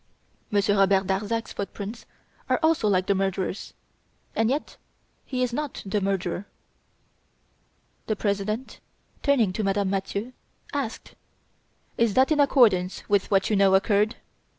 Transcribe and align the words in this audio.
Monsieur 0.49 0.75
Robert 0.77 1.05
Darzac's 1.05 1.53
footprints 1.53 2.07
are 2.49 2.59
also 2.63 2.87
like 2.87 3.05
the 3.05 3.13
murderer's, 3.13 3.75
and 4.35 4.49
yet 4.49 4.77
he 5.27 5.43
is 5.43 5.53
not 5.53 5.83
the 5.85 6.01
murderer!" 6.01 6.47
The 8.07 8.15
President 8.15 8.79
turning 9.21 9.53
to 9.53 9.63
Madame 9.63 9.91
Mathieu 9.91 10.33
asked: 10.73 11.13
"Is 11.99 12.15
that 12.15 12.31
in 12.31 12.39
accordance 12.39 13.07
with 13.07 13.29
what 13.29 13.51
you 13.51 13.55
know 13.55 13.75
occurred?" 13.75 14.15